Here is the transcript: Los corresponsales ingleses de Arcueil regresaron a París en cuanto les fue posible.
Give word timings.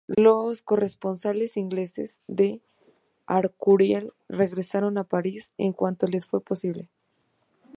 Los 0.07 0.63
corresponsales 0.63 1.57
ingleses 1.57 2.21
de 2.25 2.59
Arcueil 3.27 4.11
regresaron 4.27 4.97
a 4.97 5.03
París 5.03 5.53
en 5.59 5.73
cuanto 5.73 6.07
les 6.07 6.25
fue 6.25 6.41
posible. 6.41 6.89